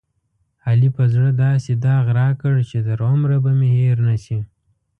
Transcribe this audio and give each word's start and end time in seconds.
علي 0.67 0.89
په 0.95 1.03
زړه 1.13 1.29
داسې 1.45 1.71
داغ 1.85 2.05
راکړ، 2.19 2.53
چې 2.69 2.77
تر 2.87 2.99
عمره 3.09 3.37
به 3.43 3.51
مې 3.59 3.69
هېر 3.77 3.97
نشي. 4.09 4.39